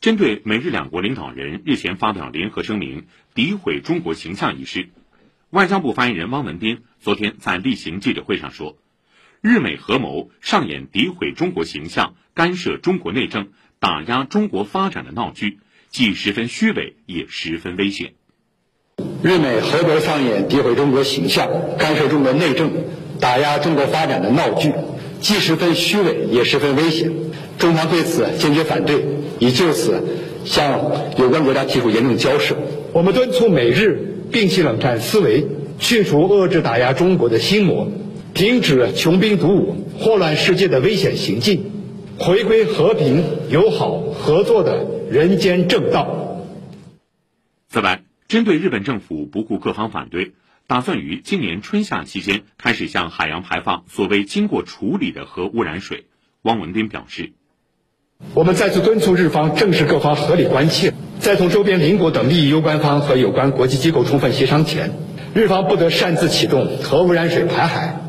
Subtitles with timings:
[0.00, 3.04] 针对美日两国领导人日前发表联合声明
[3.34, 4.88] 诋毁中国形象一事，
[5.50, 8.78] 外交部发言人汪文斌昨天在例行记者会上说，
[9.42, 15.58] 日美合谋上演诋毁中国形象、干涉中国内政、打压中国发展的闹剧，
[15.90, 18.14] 既十分虚伪，也十分危险。
[19.22, 22.72] 日美合谋上演诋毁中国形象、干涉中国内政、
[23.20, 24.72] 打压中国发展的闹剧，
[25.20, 27.12] 既十分虚伪，也十分危险。
[27.58, 29.04] 中方对此坚决反对，
[29.38, 30.02] 已就此
[30.44, 30.80] 向
[31.18, 32.56] 有关国家提出严正交涉。
[32.92, 35.46] 我们敦促美日摒弃冷战思维，
[35.78, 37.88] 去除遏制打压中国的心魔，
[38.32, 41.70] 停止穷兵黩武、祸乱世界的危险行径，
[42.18, 46.42] 回归和平、友好、合作的人间正道。
[47.68, 50.32] 此外，针对日本政府不顾各方反对，
[50.70, 56.04] 打算于今年春夏期间开始向海洋排放所谓经过处理的核污染水，
[56.42, 57.32] 汪文斌表示。
[58.34, 64.92] 我们再次敦促日方正视各方合理关切，在同周边邻国等利益攸关方和有关国际机构充分协商前，
[65.34, 67.99] 日方不得擅自启动核污染水排海。